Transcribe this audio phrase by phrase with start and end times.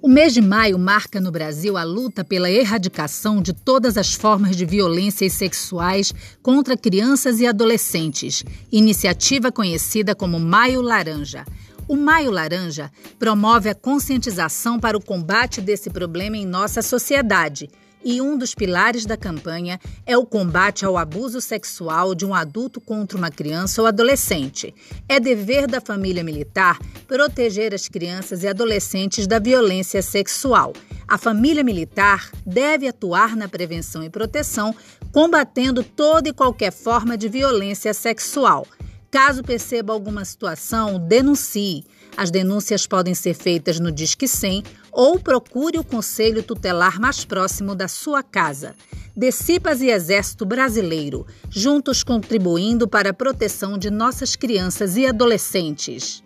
[0.00, 4.54] O mês de maio marca no Brasil a luta pela erradicação de todas as formas
[4.54, 11.44] de violências sexuais contra crianças e adolescentes, iniciativa conhecida como Maio Laranja.
[11.88, 17.68] O Maio Laranja promove a conscientização para o combate desse problema em nossa sociedade
[18.04, 22.80] e um dos pilares da campanha é o combate ao abuso sexual de um adulto
[22.80, 24.74] contra uma criança ou adolescente.
[25.08, 30.72] É dever da família militar proteger as crianças e adolescentes da violência sexual.
[31.06, 34.74] A família militar deve atuar na prevenção e proteção,
[35.10, 38.66] combatendo toda e qualquer forma de violência sexual.
[39.10, 41.86] Caso perceba alguma situação, denuncie.
[42.18, 47.76] As denúncias podem ser feitas no Disque 100 ou procure o conselho tutelar mais próximo
[47.76, 48.74] da sua casa.
[49.16, 56.24] Decipas e Exército Brasileiro, juntos contribuindo para a proteção de nossas crianças e adolescentes.